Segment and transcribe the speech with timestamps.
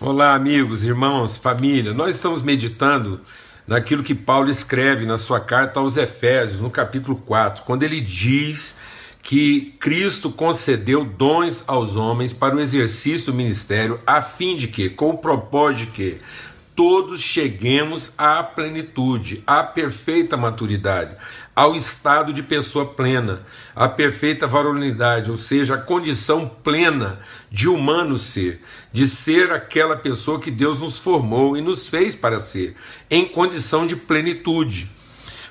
[0.00, 1.92] Olá, amigos, irmãos, família.
[1.92, 3.20] Nós estamos meditando
[3.66, 8.76] naquilo que Paulo escreve na sua carta aos Efésios, no capítulo 4, quando ele diz
[9.20, 14.88] que Cristo concedeu dons aos homens para o exercício do ministério, a fim de que,
[14.88, 16.18] com o propósito de que
[16.78, 21.16] todos cheguemos à plenitude, à perfeita maturidade,
[21.52, 23.42] ao estado de pessoa plena,
[23.74, 27.18] à perfeita varonilidade, ou seja, a condição plena
[27.50, 28.62] de humano ser,
[28.92, 32.76] de ser aquela pessoa que Deus nos formou e nos fez para ser,
[33.10, 34.88] em condição de plenitude.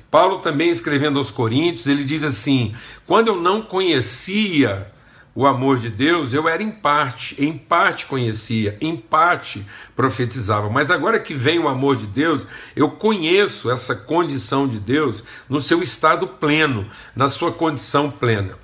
[0.09, 2.73] Paulo também escrevendo aos Coríntios, ele diz assim:
[3.05, 4.93] quando eu não conhecia
[5.37, 9.63] o amor de Deus, eu era em parte, em parte conhecia, em parte
[9.95, 10.67] profetizava.
[10.67, 15.59] Mas agora que vem o amor de Deus, eu conheço essa condição de Deus no
[15.59, 18.57] seu estado pleno, na sua condição plena.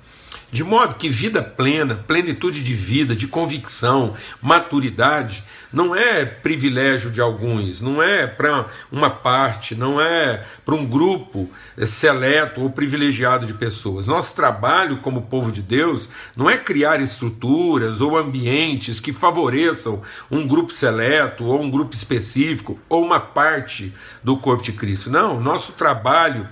[0.54, 7.20] De modo que vida plena, plenitude de vida, de convicção, maturidade, não é privilégio de
[7.20, 11.50] alguns, não é para uma parte, não é para um grupo
[11.84, 14.06] seleto ou privilegiado de pessoas.
[14.06, 20.46] Nosso trabalho como povo de Deus não é criar estruturas ou ambientes que favoreçam um
[20.46, 25.10] grupo seleto ou um grupo específico ou uma parte do corpo de Cristo.
[25.10, 26.48] Não, nosso trabalho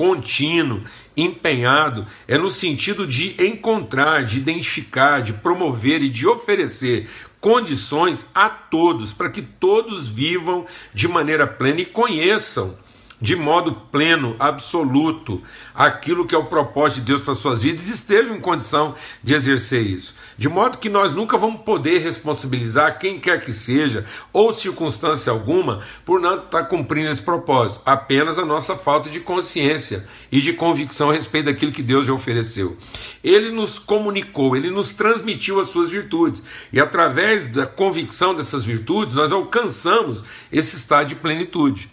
[0.00, 0.80] contínuo,
[1.14, 7.06] empenhado, é no sentido de encontrar, de identificar, de promover e de oferecer
[7.38, 12.78] condições a todos, para que todos vivam de maneira plena e conheçam
[13.20, 15.42] de modo pleno, absoluto,
[15.74, 19.82] aquilo que é o propósito de Deus para suas vidas estejam em condição de exercer
[19.82, 20.14] isso.
[20.38, 25.82] De modo que nós nunca vamos poder responsabilizar quem quer que seja, ou circunstância alguma,
[26.02, 27.82] por não estar cumprindo esse propósito.
[27.84, 32.14] Apenas a nossa falta de consciência e de convicção a respeito daquilo que Deus já
[32.14, 32.78] ofereceu.
[33.22, 36.42] Ele nos comunicou, ele nos transmitiu as suas virtudes.
[36.72, 41.90] E através da convicção dessas virtudes, nós alcançamos esse estado de plenitude.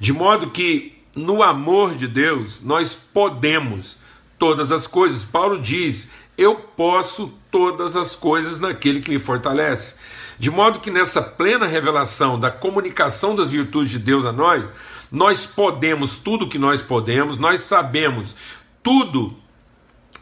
[0.00, 3.98] De modo que no amor de Deus nós podemos
[4.38, 5.24] todas as coisas.
[5.24, 9.96] Paulo diz: Eu posso todas as coisas naquele que me fortalece.
[10.38, 14.72] De modo que nessa plena revelação da comunicação das virtudes de Deus a nós,
[15.10, 18.36] nós podemos tudo o que nós podemos, nós sabemos
[18.82, 19.34] tudo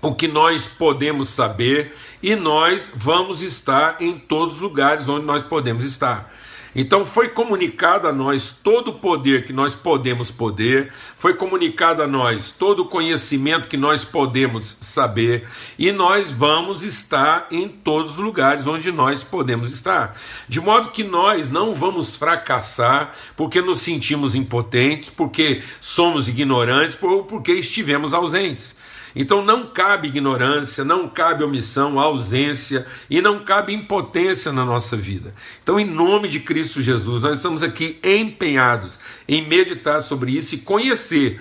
[0.01, 5.43] o que nós podemos saber e nós vamos estar em todos os lugares onde nós
[5.43, 6.33] podemos estar.
[6.79, 12.07] Então foi comunicado a nós todo o poder que nós podemos poder, foi comunicado a
[12.07, 15.49] nós todo o conhecimento que nós podemos saber,
[15.79, 20.21] e nós vamos estar em todos os lugares onde nós podemos estar.
[20.47, 27.25] De modo que nós não vamos fracassar porque nos sentimos impotentes, porque somos ignorantes ou
[27.25, 28.77] porque estivemos ausentes.
[29.17, 35.35] Então não cabe ignorância, não cabe omissão, ausência e não cabe impotência na nossa vida.
[35.63, 40.59] Então, em nome de Cristo Jesus, nós estamos aqui empenhados em meditar sobre isso e
[40.59, 41.41] conhecer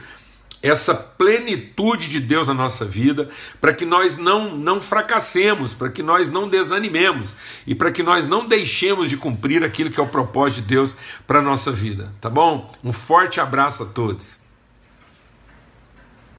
[0.64, 3.30] essa plenitude de Deus na nossa vida,
[3.62, 7.36] para que nós não, não fracassemos, para que nós não desanimemos
[7.68, 10.96] e para que nós não deixemos de cumprir aquilo que é o propósito de Deus
[11.28, 12.74] para a nossa vida, tá bom?
[12.84, 14.45] Um forte abraço a todos.